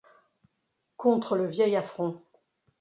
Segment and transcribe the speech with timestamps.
[0.97, 2.23] Contre le vieil affront;